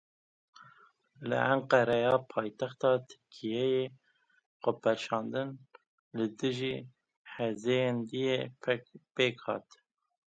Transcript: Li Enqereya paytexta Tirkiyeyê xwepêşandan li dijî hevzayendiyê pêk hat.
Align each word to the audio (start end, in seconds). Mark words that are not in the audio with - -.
Li 1.29 1.35
Enqereya 1.55 2.13
paytexta 2.31 2.89
Tirkiyeyê 3.07 3.85
xwepêşandan 4.61 5.49
li 6.17 6.27
dijî 6.37 6.75
hevzayendiyê 7.33 8.39
pêk 9.15 9.35
hat. 9.47 9.67